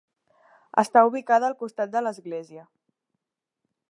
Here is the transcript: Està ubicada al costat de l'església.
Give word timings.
Està 0.81 1.03
ubicada 1.09 1.51
al 1.51 1.55
costat 1.59 1.93
de 1.97 2.03
l'església. 2.07 2.67